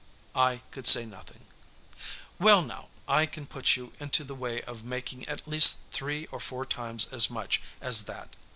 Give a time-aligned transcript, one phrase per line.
[0.33, 1.45] I could say nothing.
[2.39, 6.39] "Well, now, I can put you into the way of making at least three or
[6.39, 8.35] four times as much as that.